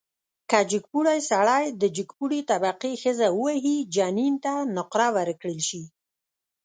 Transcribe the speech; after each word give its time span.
که 0.49 0.59
جګپوړی 0.71 1.19
سړی 1.31 1.63
د 1.81 1.83
جګپوړي 1.97 2.39
طبقې 2.51 2.93
ښځه 3.03 3.27
ووهي، 3.33 3.77
جنین 3.95 4.33
ته 4.43 4.53
نقره 4.75 5.07
ورکړل 5.17 5.59
شي. 5.69 5.83